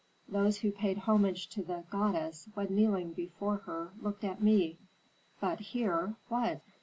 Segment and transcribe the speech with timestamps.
[0.27, 4.79] Those who paid homage to the goddess, when kneeling before her, looked at me.
[5.39, 6.61] But here what?